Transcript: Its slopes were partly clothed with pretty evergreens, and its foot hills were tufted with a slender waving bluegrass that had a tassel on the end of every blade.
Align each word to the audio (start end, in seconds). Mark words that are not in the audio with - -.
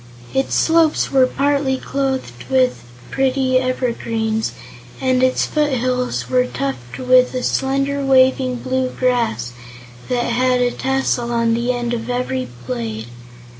Its 0.33 0.55
slopes 0.55 1.11
were 1.11 1.27
partly 1.27 1.77
clothed 1.77 2.45
with 2.49 2.81
pretty 3.11 3.59
evergreens, 3.59 4.51
and 4.99 5.21
its 5.21 5.45
foot 5.45 5.73
hills 5.73 6.27
were 6.27 6.47
tufted 6.47 7.07
with 7.07 7.35
a 7.35 7.43
slender 7.43 8.03
waving 8.03 8.55
bluegrass 8.55 9.51
that 10.09 10.25
had 10.25 10.59
a 10.59 10.71
tassel 10.71 11.31
on 11.31 11.53
the 11.53 11.71
end 11.71 11.93
of 11.93 12.09
every 12.09 12.47
blade. 12.65 13.09